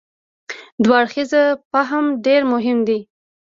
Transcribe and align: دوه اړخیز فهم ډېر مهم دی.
دوه 0.83 0.95
اړخیز 1.01 1.31
فهم 1.71 2.05
ډېر 2.25 2.41
مهم 2.53 2.77
دی. 2.87 2.99